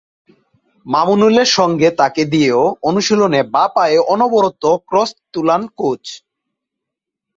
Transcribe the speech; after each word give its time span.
মামুনুলের 0.85 1.49
সঙ্গে 1.57 1.87
তাঁকে 1.99 2.23
দিয়েও 2.33 2.63
অনুশীলনে 2.89 3.39
বাঁ 3.53 3.67
পায়ে 3.75 3.97
অনবরত 4.13 4.63
ক্রস 4.87 5.09
তোলান 5.33 5.63
কোচ। 5.77 6.03